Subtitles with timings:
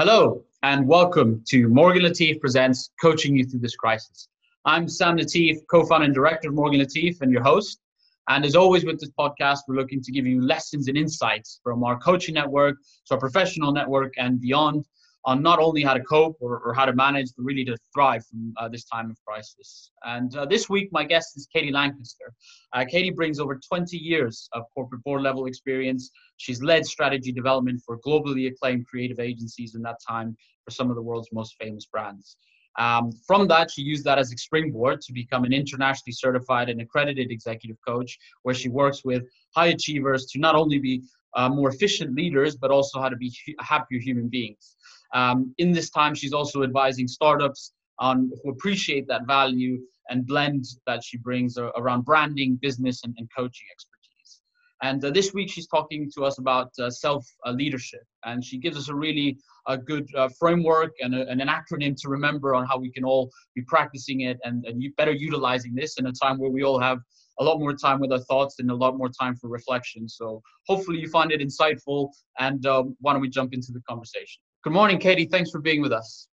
[0.00, 4.28] Hello, and welcome to Morgan Latif Presents Coaching You Through This Crisis.
[4.64, 7.80] I'm Sam Latif, co founder and director of Morgan Latif, and your host.
[8.28, 11.82] And as always, with this podcast, we're looking to give you lessons and insights from
[11.82, 12.76] our coaching network,
[13.06, 14.86] to our professional network, and beyond
[15.28, 18.24] on not only how to cope or, or how to manage, but really to thrive
[18.24, 19.90] from uh, this time of crisis.
[20.02, 22.32] And uh, this week, my guest is Katie Lancaster.
[22.72, 26.10] Uh, Katie brings over 20 years of corporate board level experience.
[26.38, 30.34] She's led strategy development for globally acclaimed creative agencies in that time
[30.64, 32.38] for some of the world's most famous brands.
[32.78, 36.80] Um, from that, she used that as a springboard to become an internationally certified and
[36.80, 39.24] accredited executive coach, where she works with
[39.54, 41.02] high achievers to not only be
[41.34, 44.76] uh, more efficient leaders, but also how to be happier human beings.
[45.14, 49.78] Um, in this time, she's also advising startups on who appreciate that value
[50.10, 54.40] and blend that she brings around branding, business, and, and coaching expertise.
[54.82, 58.58] And uh, this week, she's talking to us about uh, self uh, leadership, and she
[58.58, 62.54] gives us a really a good uh, framework and, a, and, an acronym to remember
[62.54, 66.12] on how we can all be practicing it and, and better utilizing this in a
[66.12, 66.98] time where we all have
[67.38, 70.08] a lot more time with our thoughts and a lot more time for reflection.
[70.08, 72.08] So hopefully you find it insightful.
[72.38, 74.40] And um, why don't we jump into the conversation?
[74.68, 75.24] Good morning, Katie.
[75.24, 76.28] Thanks for being with us.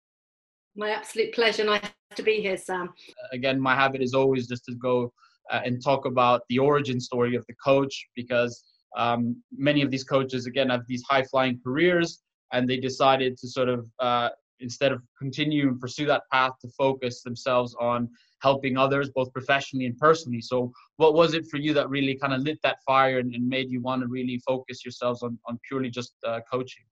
[0.76, 1.64] My absolute pleasure.
[1.64, 1.80] Nice
[2.16, 2.92] to be here, Sam.
[3.32, 5.10] Again, my habit is always just to go
[5.50, 8.62] uh, and talk about the origin story of the coach because
[8.94, 12.20] um, many of these coaches, again, have these high flying careers
[12.52, 14.28] and they decided to sort of, uh,
[14.60, 18.06] instead of continue and pursue that path, to focus themselves on
[18.42, 20.42] helping others, both professionally and personally.
[20.42, 23.48] So, what was it for you that really kind of lit that fire and, and
[23.48, 26.84] made you want to really focus yourselves on, on purely just uh, coaching?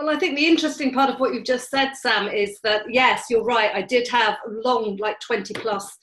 [0.00, 3.26] Well, I think the interesting part of what you've just said, Sam, is that yes,
[3.28, 3.70] you're right.
[3.74, 5.94] I did have a long, like 20 plus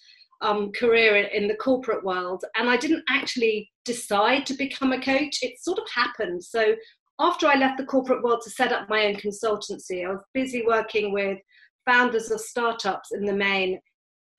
[0.42, 5.40] um, career in the corporate world, and I didn't actually decide to become a coach.
[5.42, 6.44] It sort of happened.
[6.44, 6.76] So
[7.18, 10.64] after I left the corporate world to set up my own consultancy, I was busy
[10.64, 11.40] working with
[11.88, 13.80] founders of startups in the main,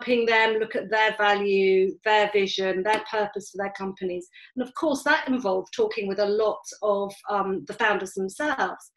[0.01, 4.29] helping them look at their value, their vision, their purpose for their companies.
[4.55, 8.93] And of course, that involved talking with a lot of um, the founders themselves.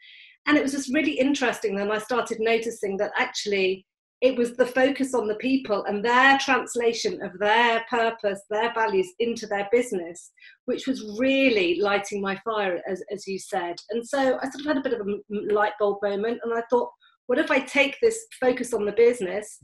[0.47, 1.75] And it was just really interesting.
[1.75, 3.85] Then I started noticing that actually
[4.21, 9.07] it was the focus on the people and their translation of their purpose, their values
[9.19, 10.31] into their business,
[10.65, 13.75] which was really lighting my fire, as, as you said.
[13.89, 16.61] And so I sort of had a bit of a light bulb moment and I
[16.69, 16.91] thought,
[17.25, 19.57] what if I take this focus on the business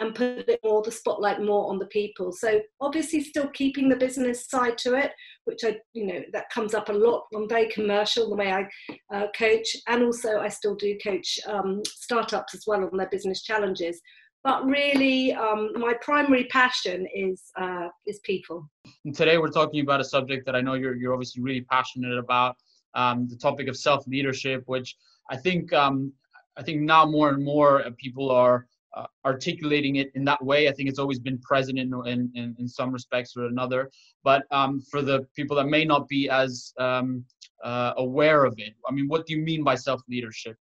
[0.00, 2.32] and put it more the spotlight more on the people.
[2.32, 5.12] So obviously still keeping the business side to it
[5.44, 7.24] which i you know that comes up a lot.
[7.34, 8.66] I'm very commercial the way i
[9.14, 13.42] uh, coach and also i still do coach um, startups as well on their business
[13.42, 14.00] challenges.
[14.42, 18.68] But really um, my primary passion is uh, is people.
[19.04, 22.18] And today we're talking about a subject that i know you're, you're obviously really passionate
[22.18, 22.56] about
[22.94, 24.96] um, the topic of self leadership which
[25.30, 26.12] i think um,
[26.56, 28.66] i think now more and more people are
[28.96, 30.68] uh, articulating it in that way.
[30.68, 33.90] I think it's always been present in in, in, in some respects or another.
[34.22, 37.24] But um, for the people that may not be as um,
[37.62, 40.56] uh, aware of it, I mean, what do you mean by self leadership?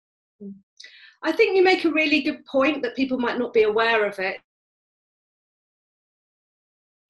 [1.22, 4.18] I think you make a really good point that people might not be aware of
[4.18, 4.38] it.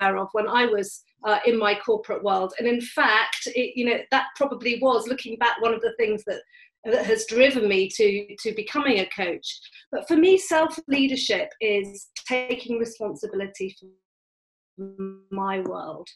[0.00, 3.98] Of when I was uh, in my corporate world, and in fact, it, you know
[4.12, 6.40] that probably was looking back one of the things that
[6.84, 9.60] that has driven me to to becoming a coach.
[9.90, 14.84] But for me self leadership is taking responsibility for
[15.30, 16.08] my world.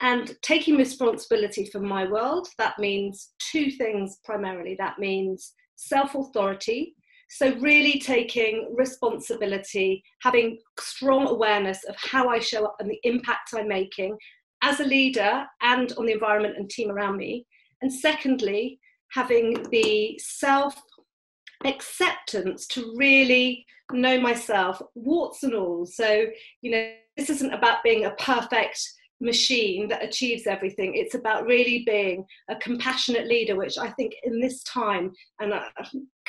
[0.00, 4.76] And taking responsibility for my world that means two things primarily.
[4.78, 6.94] That means self authority
[7.28, 13.50] so really taking responsibility having strong awareness of how i show up and the impact
[13.52, 14.16] i'm making
[14.62, 17.46] as a leader and on the environment and team around me.
[17.82, 18.80] And secondly
[19.12, 20.74] having the self
[21.64, 25.86] acceptance to really know myself, warts and all.
[25.86, 26.26] So,
[26.60, 28.80] you know, this isn't about being a perfect
[29.20, 30.94] machine that achieves everything.
[30.94, 35.62] It's about really being a compassionate leader, which I think in this time, and uh,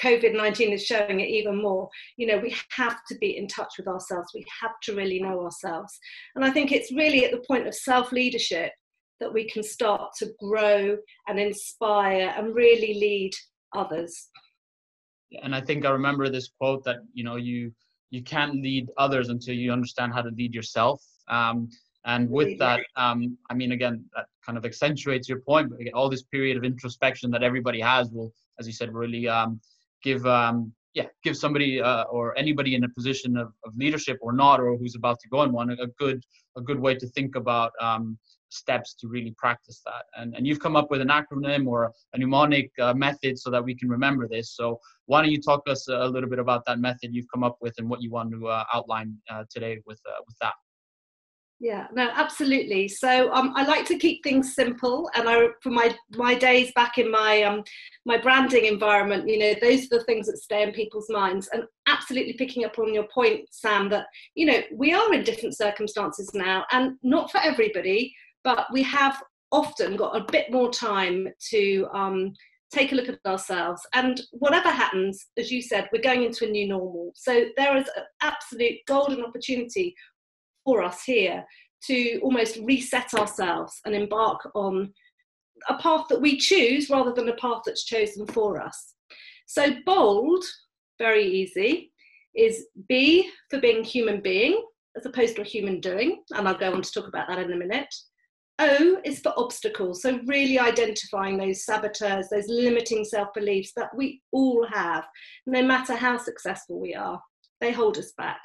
[0.01, 3.73] COVID 19 is showing it even more, you know, we have to be in touch
[3.77, 4.31] with ourselves.
[4.33, 5.99] We have to really know ourselves.
[6.35, 8.71] And I think it's really at the point of self leadership
[9.19, 10.97] that we can start to grow
[11.27, 13.31] and inspire and really lead
[13.73, 14.29] others.
[15.41, 17.73] And i think i remember this quote that you know you
[18.11, 21.03] you can't lead others until you understand how to lead yourself.
[21.27, 21.69] Um,
[22.05, 26.09] and with that um, i mean again that kind of accentuates your point but all
[26.09, 29.59] this period of introspection that everybody has will as you said really um,
[30.01, 34.33] give um, yeah give somebody uh, or anybody in a position of, of leadership or
[34.43, 36.19] not or who's about to go in one a good
[36.59, 38.17] a good way to think about um,
[38.49, 40.03] steps to really practice that.
[40.17, 43.63] And and you've come up with an acronym or a mnemonic uh, method so that
[43.63, 44.55] we can remember this.
[44.55, 47.57] So why don't you talk us a little bit about that method you've come up
[47.61, 50.53] with and what you want to uh, outline uh, today with uh, with that
[51.59, 52.87] yeah, no, absolutely.
[52.87, 56.99] So um, I like to keep things simple, and I, for my my days back
[56.99, 57.63] in my um,
[58.05, 61.49] my branding environment, you know, those are the things that stay in people's minds.
[61.51, 64.05] And absolutely picking up on your point, Sam, that
[64.35, 68.13] you know we are in different circumstances now, and not for everybody,
[68.43, 69.21] but we have
[69.51, 72.33] often got a bit more time to um,
[72.71, 73.81] take a look at ourselves.
[73.93, 77.13] And whatever happens, as you said, we're going into a new normal.
[77.15, 79.95] So there is an absolute golden opportunity
[80.67, 81.45] for us here
[81.85, 84.93] to almost reset ourselves and embark on
[85.69, 88.95] a path that we choose rather than a path that's chosen for us.
[89.45, 90.43] So, bold,
[90.99, 91.93] very easy,
[92.35, 94.61] is B for being human being
[94.97, 97.53] as opposed to a human doing, and I'll go on to talk about that in
[97.53, 97.93] a minute.
[98.59, 104.21] O is for obstacles, so really identifying those saboteurs, those limiting self beliefs that we
[104.33, 105.05] all have,
[105.45, 107.21] no matter how successful we are,
[107.61, 108.41] they hold us back.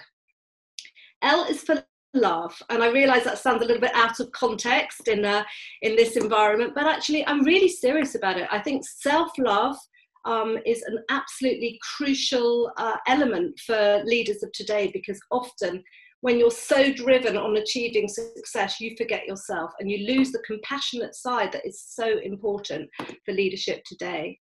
[1.23, 1.83] L is for
[2.15, 5.43] love and i realize that sounds a little bit out of context in uh,
[5.83, 9.77] in this environment but actually i'm really serious about it i think self-love
[10.25, 15.83] um, is an absolutely crucial uh, element for leaders of today because often
[16.21, 21.15] when you're so driven on achieving success you forget yourself and you lose the compassionate
[21.15, 22.89] side that is so important
[23.25, 24.39] for leadership today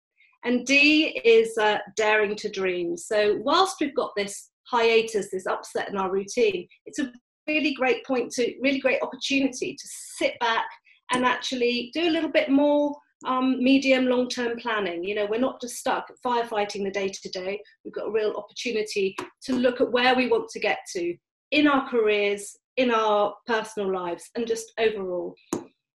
[0.44, 5.88] and d is uh, daring to dream so whilst we've got this hiatus, this upset
[5.88, 6.66] in our routine.
[6.86, 7.10] It's a
[7.48, 10.66] really great point to really great opportunity to sit back
[11.12, 12.94] and actually do a little bit more
[13.26, 15.02] um, medium long term planning.
[15.02, 17.60] You know, we're not just stuck firefighting the day to day.
[17.84, 21.16] We've got a real opportunity to look at where we want to get to
[21.50, 25.34] in our careers, in our personal lives, and just overall.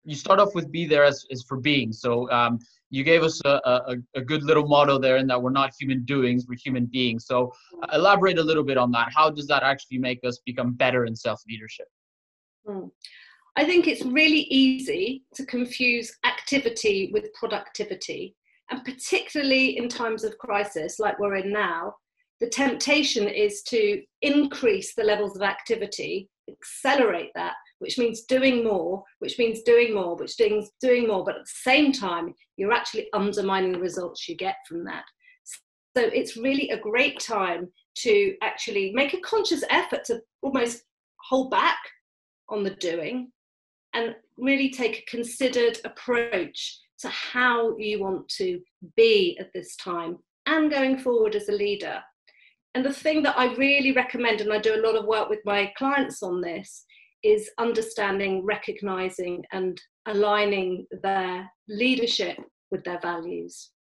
[0.06, 1.94] You start off with be there as, as for being.
[1.94, 2.60] So um,
[2.90, 6.04] you gave us a, a, a, good little motto there in that we're not human
[6.04, 7.26] doings, we're human beings.
[7.26, 7.52] So
[7.92, 9.12] elaborate a little bit on that.
[9.16, 11.88] How does that actually make us become better in self leadership?
[12.68, 12.88] Hmm.
[13.56, 18.36] I think it's really easy to confuse activity with productivity.
[18.70, 21.96] And particularly in times of crisis like we're in now,
[22.40, 27.54] the temptation is to increase the levels of activity, accelerate that,
[27.84, 31.62] which means doing more, which means doing more, which means doing more, but at the
[31.72, 35.04] same time, you're actually undermining the results you get from that.
[35.96, 40.84] So it's really a great time to actually make a conscious effort to almost
[41.18, 41.78] hold back
[42.50, 43.32] on the doing
[43.94, 48.62] and really take a considered approach to how you want to
[48.96, 52.02] be at this time and going forward as a leader.
[52.76, 55.42] And the thing that I really recommend, and I do a lot of work with
[55.46, 56.86] my clients on this,
[57.24, 62.38] is understanding, recognizing, and aligning their leadership
[62.72, 63.72] with their values.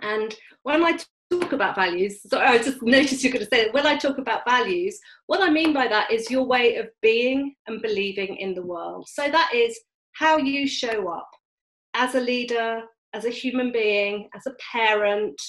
[0.00, 0.98] And when I
[1.30, 4.18] talk about values, so I just noticed you're going to say that when I talk
[4.18, 8.54] about values, what I mean by that is your way of being and believing in
[8.54, 9.08] the world.
[9.08, 9.78] So that is
[10.12, 11.28] how you show up
[11.94, 12.82] as a leader,
[13.12, 15.40] as a human being, as a parent,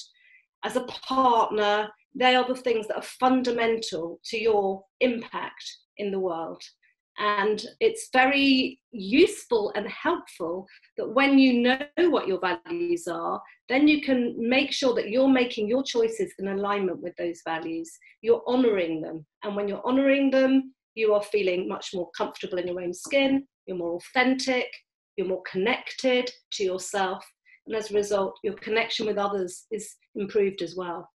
[0.65, 1.89] as a partner.
[2.15, 5.63] They are the things that are fundamental to your impact
[5.97, 6.61] in the world.
[7.17, 10.67] And it's very useful and helpful
[10.97, 15.27] that when you know what your values are, then you can make sure that you're
[15.27, 17.91] making your choices in alignment with those values.
[18.21, 19.25] You're honoring them.
[19.43, 23.47] And when you're honoring them, you are feeling much more comfortable in your own skin,
[23.65, 24.67] you're more authentic,
[25.15, 27.25] you're more connected to yourself.
[27.65, 31.09] And as a result, your connection with others is improved as well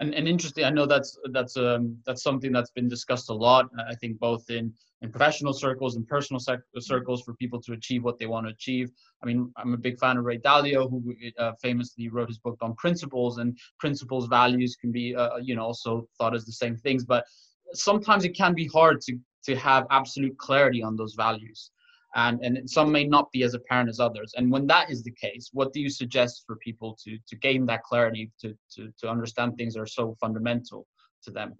[0.00, 3.66] and, and interesting i know that's that's um that's something that's been discussed a lot
[3.88, 8.04] i think both in in professional circles and personal sec- circles for people to achieve
[8.04, 8.90] what they want to achieve.
[9.22, 12.58] I mean i'm a big fan of ray dalio who uh, famously wrote his book
[12.60, 16.76] on principles and principles values can be uh, you know also thought as the same
[16.76, 17.04] things.
[17.04, 17.24] But
[17.72, 21.70] sometimes it can be hard to to have absolute clarity on those values
[22.14, 24.32] and and some may not be as apparent as others.
[24.36, 27.66] And when that is the case what do you suggest for people to to gain
[27.66, 30.86] that clarity to to, to understand things that are so fundamental
[31.24, 31.54] to them?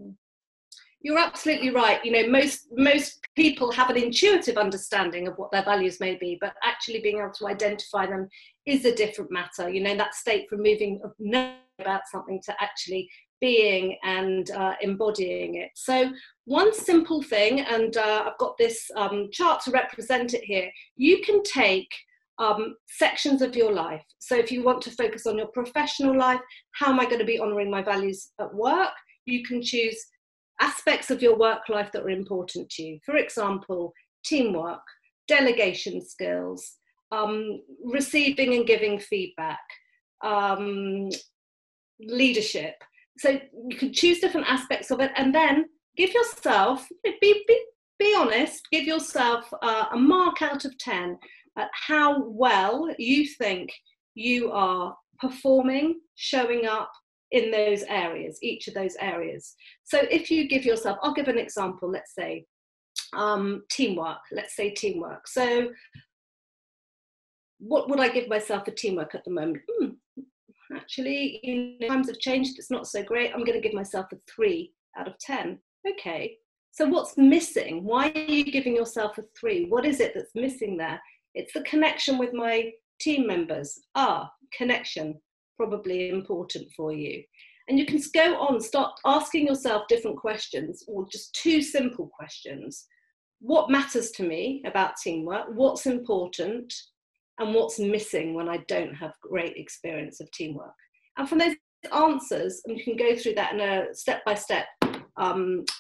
[1.02, 2.04] You're absolutely right.
[2.04, 6.36] You know most most people have an intuitive understanding of what their values may be
[6.40, 8.28] but actually being able to identify them
[8.66, 9.70] is a different matter.
[9.70, 13.08] You know that state from moving of knowing about something to actually
[13.40, 15.70] being and uh, embodying it.
[15.74, 16.12] So,
[16.50, 21.22] one simple thing, and uh, I've got this um, chart to represent it here, you
[21.22, 21.88] can take
[22.40, 24.02] um, sections of your life.
[24.18, 26.40] So if you want to focus on your professional life,
[26.72, 28.90] how am I going to be honouring my values at work?
[29.26, 30.04] You can choose
[30.60, 32.98] aspects of your work life that are important to you.
[33.06, 33.92] For example,
[34.24, 34.82] teamwork,
[35.28, 36.78] delegation skills,
[37.12, 39.60] um, receiving and giving feedback,
[40.24, 41.10] um,
[42.00, 42.74] leadership.
[43.18, 43.38] So
[43.68, 45.66] you can choose different aspects of it and then
[45.96, 47.64] give yourself, be, be,
[47.98, 51.18] be honest, give yourself uh, a mark out of 10
[51.58, 53.70] at how well you think
[54.14, 56.90] you are performing, showing up
[57.30, 59.54] in those areas, each of those areas.
[59.84, 62.44] So if you give yourself, I'll give an example, let's say
[63.12, 65.28] um, teamwork, let's say teamwork.
[65.28, 65.70] So
[67.58, 69.62] what would I give myself for teamwork at the moment?
[69.70, 69.90] Hmm,
[70.74, 73.32] actually, you know, times have changed, it's not so great.
[73.32, 75.58] I'm going to give myself a three out of 10.
[75.88, 76.36] Okay,
[76.72, 77.84] so what's missing?
[77.84, 79.66] Why are you giving yourself a three?
[79.66, 81.00] What is it that's missing there?
[81.34, 82.70] It's the connection with my
[83.00, 83.80] team members.
[83.94, 85.20] Ah, connection,
[85.56, 87.22] probably important for you.
[87.68, 92.86] And you can go on, start asking yourself different questions or just two simple questions.
[93.40, 95.46] What matters to me about teamwork?
[95.54, 96.72] What's important?
[97.38, 100.74] And what's missing when I don't have great experience of teamwork?
[101.16, 101.54] And from those
[101.94, 104.66] answers, and you can go through that in a step by step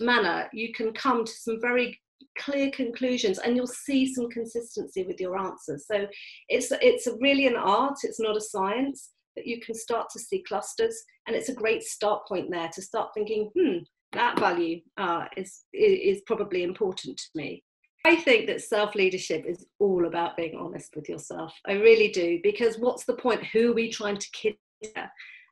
[0.00, 1.98] manner, you can come to some very
[2.38, 6.06] clear conclusions and you'll see some consistency with your answers so
[6.48, 10.42] it's it's really an art it's not a science but you can start to see
[10.46, 13.78] clusters and it's a great start point there to start thinking hmm
[14.12, 17.62] that value uh, is is probably important to me
[18.06, 21.52] I think that self leadership is all about being honest with yourself.
[21.66, 23.44] I really do, because what's the point?
[23.52, 24.56] Who are we trying to kid?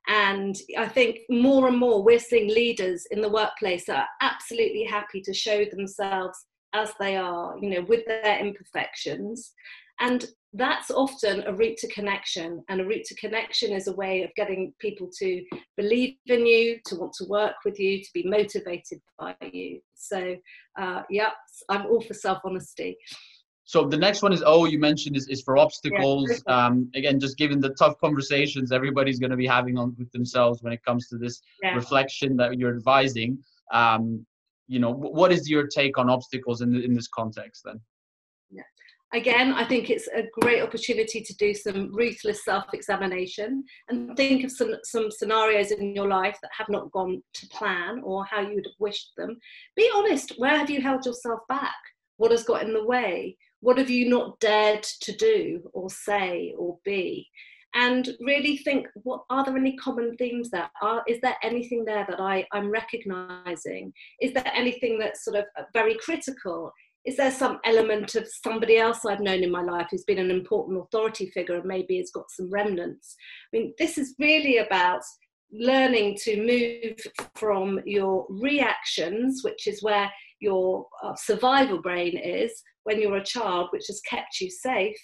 [0.08, 4.84] And I think more and more we're seeing leaders in the workplace that are absolutely
[4.84, 9.52] happy to show themselves as they are, you know, with their imperfections.
[10.00, 10.24] And
[10.54, 12.64] that's often a route to connection.
[12.68, 15.44] And a route to connection is a way of getting people to
[15.76, 19.80] believe in you, to want to work with you, to be motivated by you.
[19.94, 20.36] So,
[20.80, 21.30] uh, yeah,
[21.68, 22.96] I'm all for self honesty.
[23.68, 26.42] So the next one is oh you mentioned is, is for obstacles.
[26.46, 30.10] Yeah, um, again, just given the tough conversations everybody's going to be having on with
[30.12, 31.74] themselves when it comes to this yeah.
[31.74, 33.38] reflection that you're advising.
[33.70, 34.24] Um,
[34.68, 37.80] you know what is your take on obstacles in, in this context then
[38.50, 38.62] yeah.
[39.14, 44.52] again i think it's a great opportunity to do some ruthless self-examination and think of
[44.52, 48.54] some, some scenarios in your life that have not gone to plan or how you
[48.54, 49.36] would have wished them
[49.74, 51.76] be honest where have you held yourself back
[52.18, 56.54] what has got in the way what have you not dared to do or say
[56.56, 57.28] or be?
[57.74, 60.70] And really think what are there any common themes there?
[60.80, 63.92] Are is there anything there that I, i'm recognizing?
[64.20, 66.72] Is there anything that's sort of very critical?
[67.04, 70.30] Is there some element of somebody else i've known in my life who's been an
[70.30, 73.14] important authority figure and maybe has got some remnants?
[73.52, 75.02] I mean this is really about
[75.52, 76.96] learning to move
[77.34, 80.10] from your reactions which is where
[80.40, 84.96] your uh, survival brain is when you're a child which has kept you safe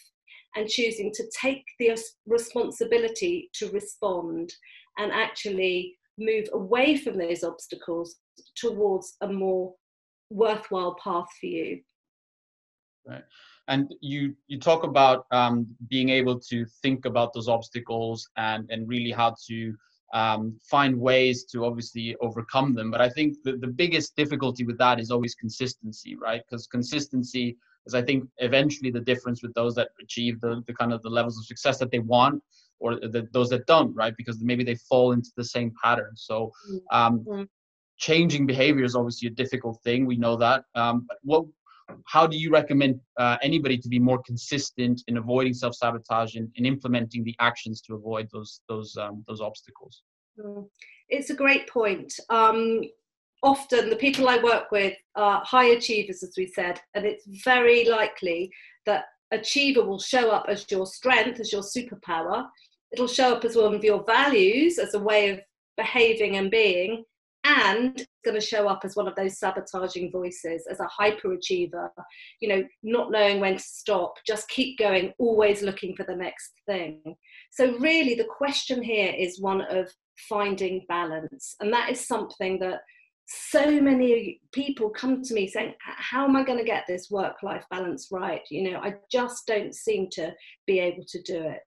[0.57, 1.95] and choosing to take the
[2.27, 4.51] responsibility to respond
[4.97, 8.17] and actually move away from those obstacles
[8.57, 9.75] towards a more
[10.31, 11.81] worthwhile path for you.
[13.07, 13.25] Right.
[13.69, 18.89] And you you talk about um, being able to think about those obstacles and and
[18.89, 19.75] really how to
[20.15, 22.91] um, find ways to obviously overcome them.
[22.91, 26.41] But i think the, the biggest difficulty with that is always consistency right?
[26.45, 30.93] Because consistency is I think eventually the difference with those that achieve the, the kind
[30.93, 32.43] of the levels of success that they want
[32.81, 34.15] or the, those that don't, right?
[34.17, 36.13] Because maybe they fall into the same pattern.
[36.15, 36.97] So mm-hmm.
[36.97, 37.43] um, mm-hmm.
[37.99, 40.07] changing behavior is obviously a difficult thing.
[40.07, 40.65] We know that.
[40.75, 41.45] Um, but what,
[42.07, 46.65] how do you recommend uh, anybody to be more consistent in avoiding self-sabotage and in
[46.67, 50.03] implementing the actions to avoid those those um, those obstacles?
[50.39, 50.67] Mm.
[51.09, 52.13] It's a great point.
[52.31, 52.81] Um,
[53.45, 57.85] often the people I work with are high achievers, as we said, and it's very
[57.89, 58.51] likely
[58.87, 62.47] that achiever will show up as your strength, as your superpower.
[62.93, 65.41] It'll show up as one of your values, as a way of
[65.77, 67.05] behaving and being,
[67.45, 71.91] and it's going to show up as one of those sabotaging voices, as a hyperachiever,
[72.41, 76.53] you know, not knowing when to stop, just keep going, always looking for the next
[76.67, 77.03] thing.
[77.51, 79.93] So, really, the question here is one of
[80.31, 82.81] finding balance, and that is something that
[83.27, 87.37] so many people come to me saying how am i going to get this work
[87.43, 90.33] life balance right you know i just don't seem to
[90.67, 91.61] be able to do it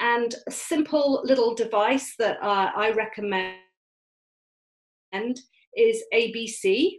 [0.00, 3.56] and a simple little device that uh, i recommend
[5.76, 6.92] is abc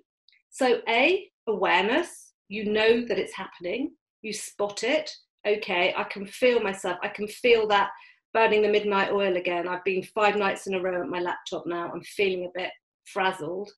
[0.50, 3.92] so a awareness you know that it's happening
[4.24, 5.12] you spot it
[5.48, 6.98] okay, I can feel myself.
[7.02, 7.90] I can feel that
[8.34, 9.68] burning the midnight oil again.
[9.68, 11.92] I've been five nights in a row at my laptop now.
[11.92, 12.72] I'm feeling a bit
[13.12, 13.72] frazzled.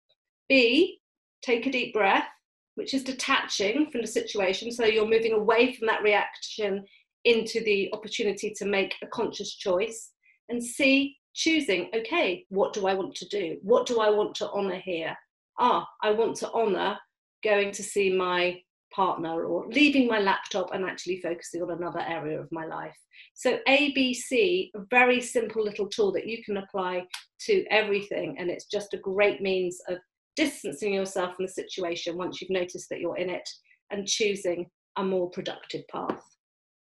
[0.50, 1.00] B,
[1.41, 2.27] take a deep breath,
[2.75, 4.71] which is detaching from the situation.
[4.71, 6.85] So you're moving away from that reaction
[7.25, 10.11] into the opportunity to make a conscious choice.
[10.50, 13.57] And C, choosing, okay, what do I want to do?
[13.61, 15.15] What do I want to honor here?
[15.59, 16.97] Ah, I want to honor
[17.43, 18.59] going to see my
[18.93, 22.95] partner or leaving my laptop and actually focusing on another area of my life.
[23.33, 27.05] So, ABC, a very simple little tool that you can apply
[27.48, 29.98] to everything, and it's just a great means of
[30.36, 33.48] distancing yourself from the situation once you've noticed that you're in it
[33.91, 34.65] and choosing
[34.98, 36.21] a more productive path.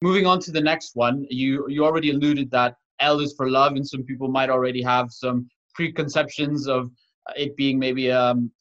[0.02, 3.74] Moving on to the next one, you you already alluded that L is for love,
[3.74, 6.90] and some people might already have some preconceptions of
[7.36, 8.52] it being maybe um,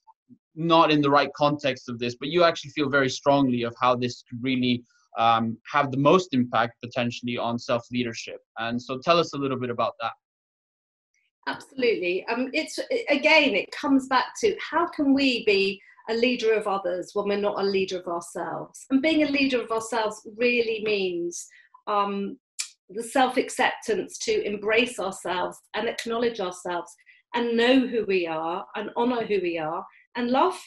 [0.55, 3.97] not in the right context of this, but you actually feel very strongly of how
[3.97, 4.83] this could really
[5.19, 8.41] um, have the most impact potentially on self leadership.
[8.59, 10.13] And so tell us a little bit about that.
[11.47, 12.25] Absolutely.
[12.27, 12.79] Um, it's
[13.11, 17.39] again, it comes back to how can we be a leader of others when we're
[17.39, 18.87] not a leader of ourselves?
[18.91, 21.47] And being a leader of ourselves really means
[21.87, 22.39] um,
[22.89, 26.93] the self acceptance to embrace ourselves and acknowledge ourselves
[27.35, 29.85] and know who we are and honor who we are
[30.16, 30.59] and love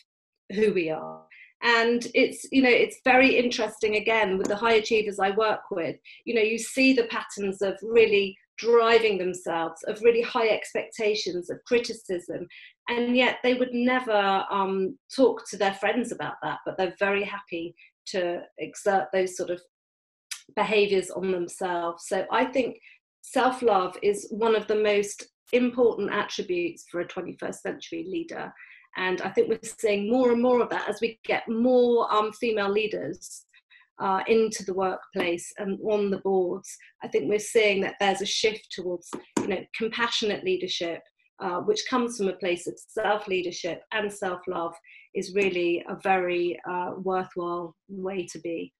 [0.54, 1.24] who we are.
[1.64, 5.96] And it's you know it's very interesting again with the high achievers i work with.
[6.26, 11.64] You know you see the patterns of really driving themselves of really high expectations of
[11.66, 12.48] criticism
[12.90, 17.24] and yet they would never um, talk to their friends about that but they're very
[17.24, 17.76] happy
[18.08, 19.62] to exert those sort of
[20.56, 22.06] behaviors on themselves.
[22.08, 22.80] So i think
[23.22, 28.52] self-love is one of the most important attributes for a 21st century leader
[28.98, 32.34] and I think we're seeing more and more of that as we get more um,
[32.34, 33.46] female leaders
[34.00, 36.76] uh, into the workplace and on the boards.
[37.04, 39.10] I think we're seeing that there's a shift towards,
[39.42, 41.02] you know, compassionate leadership,
[41.40, 44.74] uh, which comes from a place of self leadership and self love,
[45.14, 48.74] is really a very uh, worthwhile way to be.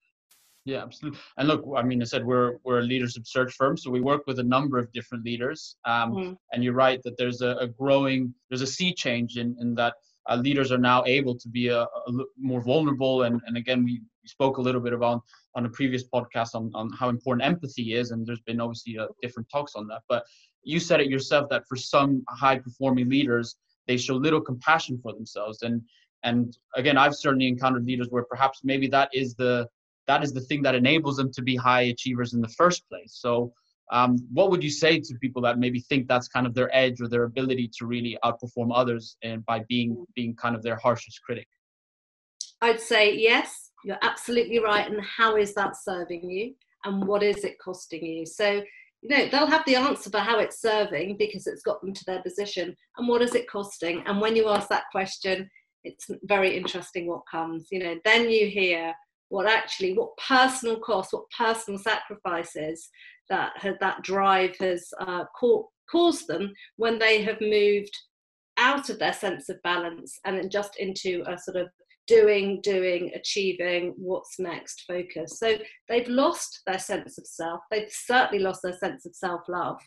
[0.66, 1.20] Yeah, absolutely.
[1.38, 4.24] And look, I mean, I said we're we're a leadership search firm, so we work
[4.28, 5.78] with a number of different leaders.
[5.86, 6.34] Um, mm-hmm.
[6.52, 9.94] And you're right that there's a, a, growing, there's a sea change in in that
[10.30, 13.24] uh, leaders are now able to be a, a more vulnerable.
[13.24, 15.24] And and again, we, we spoke a little bit about
[15.56, 19.08] on a previous podcast on on how important empathy is, and there's been obviously uh,
[19.22, 20.02] different talks on that.
[20.08, 20.24] But
[20.64, 23.56] you said it yourself that for some high performing leaders,
[23.88, 25.82] they show little compassion for themselves and
[26.24, 29.68] and again i've certainly encountered leaders where perhaps maybe that is the
[30.08, 33.12] that is the thing that enables them to be high achievers in the first place.
[33.14, 33.54] So,
[33.92, 37.00] um, what would you say to people that maybe think that's kind of their edge
[37.02, 41.22] or their ability to really outperform others and by being being kind of their harshest
[41.24, 41.48] critic?
[42.62, 44.90] I'd say yes, you're absolutely right.
[44.90, 46.54] And how is that serving you?
[46.86, 48.26] And what is it costing you?
[48.26, 48.64] So,
[49.02, 52.06] you know, they'll have the answer for how it's serving because it's got them to
[52.06, 52.76] their position.
[52.98, 54.04] And what is it costing?
[54.06, 55.50] And when you ask that question,
[55.84, 57.68] it's very interesting what comes.
[57.72, 58.94] You know, then you hear
[59.30, 62.90] what actually what personal cost what personal sacrifices
[63.30, 65.24] that that drive has uh,
[65.90, 67.96] caused them when they have moved
[68.58, 71.68] out of their sense of balance and just into a sort of
[72.08, 75.40] doing doing achieving what's next focus.
[75.40, 75.58] So
[75.90, 77.60] they've lost their sense of self.
[77.70, 79.80] They've certainly lost their sense of self-love.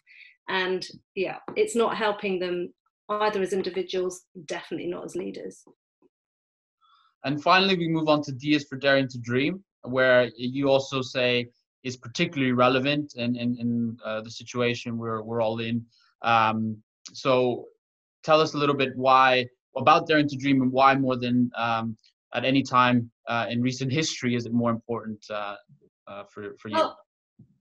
[0.49, 2.73] And yeah it's not helping them
[3.09, 5.65] either as individuals definitely not as leaders.
[7.25, 11.03] And finally, we move on to D is for Daring to Dream, where you also
[11.03, 11.49] say
[11.83, 15.85] is particularly relevant in, in, in uh, the situation we're, we're all in.
[16.23, 16.77] Um,
[17.13, 17.67] so
[18.23, 21.97] tell us a little bit why about Daring to Dream and why more than um,
[22.35, 25.57] at any time uh, in recent history is it more important uh,
[26.07, 26.77] uh for, for you?
[26.77, 26.99] Well,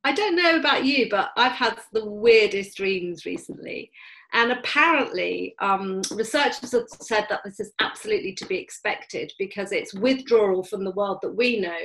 [0.04, 3.92] I don't know about you, but I've had the weirdest dreams recently.
[4.32, 9.94] And apparently, um, researchers have said that this is absolutely to be expected because it's
[9.94, 11.80] withdrawal from the world that we know,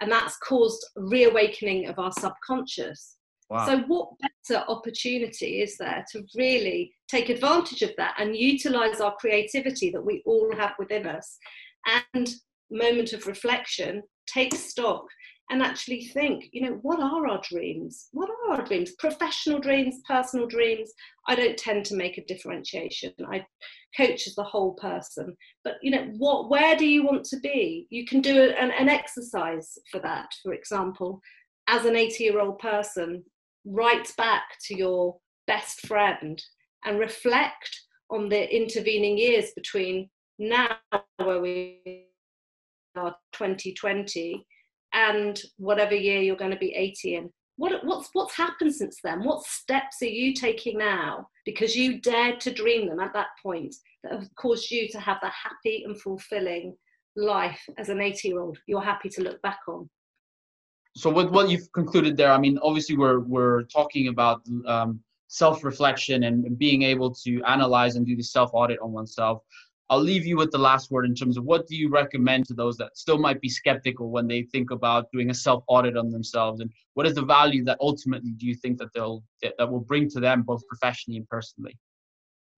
[0.00, 3.16] and that's caused reawakening of our subconscious.
[3.50, 3.66] Wow.
[3.66, 9.14] So, what better opportunity is there to really take advantage of that and utilize our
[9.16, 11.36] creativity that we all have within us?
[12.14, 12.30] And
[12.70, 15.04] moment of reflection, take stock,
[15.50, 18.08] and actually think, you know, what are our dreams?
[18.12, 18.92] What are our dreams?
[18.92, 20.92] Professional dreams, personal dreams.
[21.26, 23.12] I don't tend to make a differentiation.
[23.30, 23.44] I
[23.96, 25.36] coach as the whole person.
[25.64, 27.88] But you know, what where do you want to be?
[27.90, 31.20] You can do an, an exercise for that, for example,
[31.68, 33.24] as an 80-year-old person,
[33.64, 36.42] write back to your best friend
[36.84, 40.08] and reflect on the intervening years between
[40.38, 40.76] now
[41.18, 42.06] where we
[42.96, 44.44] are 2020
[44.92, 47.30] and whatever year you're going to be 80 in.
[47.56, 49.22] What, what's what's happened since then?
[49.22, 53.74] What steps are you taking now because you dared to dream them at that point
[54.02, 56.74] that have caused you to have the happy and fulfilling
[57.16, 59.90] life as an 80 year old you're happy to look back on?
[60.96, 66.24] So with what you've concluded there, I mean, obviously we're we're talking about um, self-reflection
[66.24, 69.42] and being able to analyze and do the self-audit on oneself.
[69.90, 72.54] I'll leave you with the last word in terms of what do you recommend to
[72.54, 76.10] those that still might be skeptical when they think about doing a self audit on
[76.10, 79.80] themselves, and what is the value that ultimately do you think that they'll that will
[79.80, 81.76] bring to them both professionally and personally?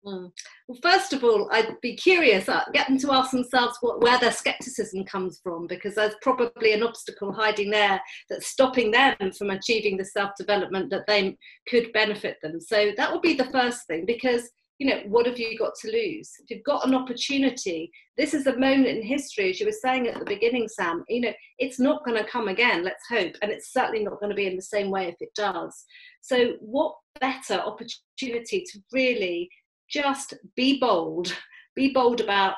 [0.05, 0.31] Mm.
[0.67, 4.19] Well, first of all, I'd be curious, uh, get them to ask themselves what, where
[4.19, 9.49] their skepticism comes from, because there's probably an obstacle hiding there that's stopping them from
[9.49, 11.37] achieving the self development that they
[11.69, 12.59] could benefit them.
[12.59, 14.49] So that would be the first thing, because
[14.83, 16.29] you know, what have you got to lose?
[16.39, 20.09] If you've got an opportunity, this is a moment in history, as you were saying
[20.09, 23.49] at the beginning, Sam, you know, it's not going to come again, let's hope, and
[23.49, 25.85] it's certainly not going to be in the same way if it does.
[26.21, 29.49] So, what better opportunity to really
[29.89, 31.33] just be bold,
[31.77, 32.55] be bold about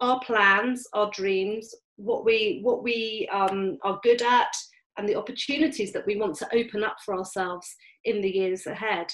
[0.00, 4.56] our plans, our dreams, what we what we um, are good at,
[4.96, 7.68] and the opportunities that we want to open up for ourselves
[8.06, 9.08] in the years ahead.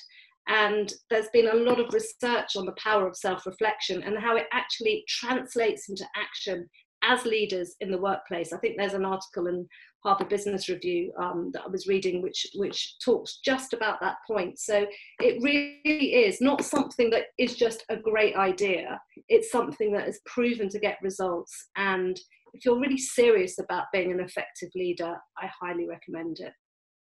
[0.49, 4.37] And there's been a lot of research on the power of self reflection and how
[4.37, 6.69] it actually translates into action
[7.03, 8.53] as leaders in the workplace.
[8.53, 9.67] I think there's an article in
[10.05, 14.59] Harvard Business Review um, that I was reading, which which talks just about that point.
[14.59, 14.87] So
[15.21, 19.01] it really is not something that is just a great idea.
[19.29, 21.69] It's something that is proven to get results.
[21.77, 22.19] And
[22.53, 26.53] if you're really serious about being an effective leader, I highly recommend it.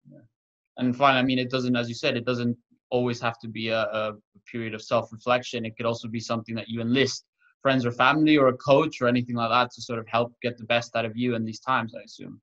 [0.10, 0.20] Yeah.
[0.78, 2.58] And finally, I mean, it doesn't, as you said, it doesn't
[2.96, 4.14] always have to be a, a
[4.52, 5.66] period of self-reflection.
[5.66, 7.26] It could also be something that you enlist
[7.62, 10.58] friends or family or a coach or anything like that to sort of help get
[10.58, 11.94] the best out of you in these times.
[11.96, 12.40] I assume.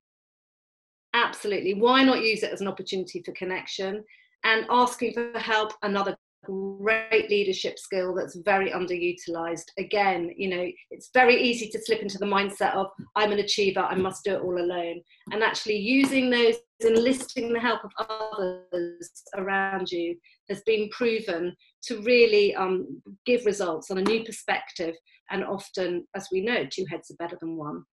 [1.13, 1.73] Absolutely.
[1.75, 4.03] Why not use it as an opportunity for connection
[4.43, 5.73] and asking for help?
[5.81, 9.67] Another great leadership skill that's very underutilized.
[9.77, 13.79] Again, you know, it's very easy to slip into the mindset of I'm an achiever,
[13.79, 15.01] I must do it all alone.
[15.31, 20.15] And actually using those, enlisting the help of others around you
[20.49, 24.95] has been proven to really um, give results on a new perspective.
[25.29, 27.83] And often, as we know, two heads are better than one.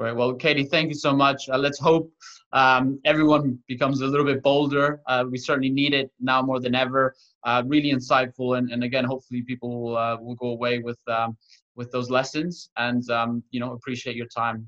[0.00, 0.16] Right.
[0.16, 1.50] Well, Katie, thank you so much.
[1.50, 2.10] Uh, let's hope
[2.54, 5.02] um, everyone becomes a little bit bolder.
[5.06, 7.14] Uh, we certainly need it now more than ever.
[7.44, 11.36] Uh, really insightful, and, and again, hopefully, people will, uh, will go away with um,
[11.76, 12.70] with those lessons.
[12.78, 14.66] And um, you know, appreciate your time.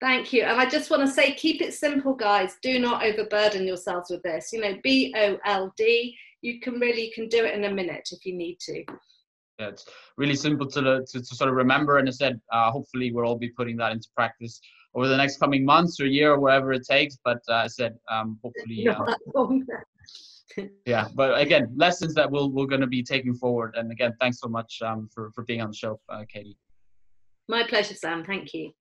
[0.00, 0.42] Thank you.
[0.42, 2.56] And I just want to say, keep it simple, guys.
[2.62, 4.50] Do not overburden yourselves with this.
[4.52, 6.16] You know, B O L D.
[6.42, 8.84] You can really you can do it in a minute if you need to
[9.58, 11.98] yeah, it's really simple to, to, to sort of remember.
[11.98, 14.60] And I said, uh, hopefully we'll all be putting that into practice
[14.94, 17.18] over the next coming months or year or whatever it takes.
[17.24, 18.88] But uh, I said, um, hopefully.
[18.88, 19.66] Um,
[20.86, 23.74] yeah, but again, lessons that we'll, we're going to be taking forward.
[23.76, 26.58] And again, thanks so much um, for, for being on the show, uh, Katie.
[27.48, 28.24] My pleasure, Sam.
[28.24, 28.72] Thank you.